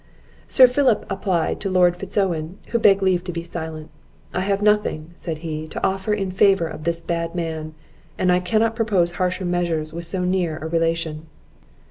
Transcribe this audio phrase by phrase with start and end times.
[0.47, 3.91] Sir Philip applied to Lord Fitz Owen, who begged leave to be silent.
[4.33, 7.75] "I have nothing," said he, "to offer in favour of this bad man;
[8.17, 11.27] and I cannot propose harsher measures with so near a relation."